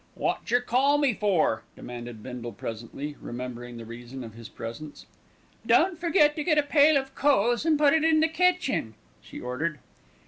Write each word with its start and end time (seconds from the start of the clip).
"Wot 0.15 0.43
jer 0.45 0.59
call 0.61 0.97
me 0.97 1.13
for?" 1.13 1.61
demanded 1.75 2.23
Bindle 2.23 2.53
presently, 2.53 3.15
remembering 3.21 3.77
the 3.77 3.85
reason 3.85 4.23
of 4.23 4.33
his 4.33 4.49
presence. 4.49 5.05
"Don't 5.63 5.99
forget 5.99 6.35
to 6.37 6.43
get 6.43 6.57
a 6.57 6.63
pail 6.63 6.97
of 6.97 7.13
coals 7.13 7.67
and 7.67 7.77
put 7.77 7.93
it 7.93 8.03
in 8.03 8.19
the 8.19 8.27
kitchen," 8.27 8.95
she 9.21 9.39
ordered. 9.39 9.77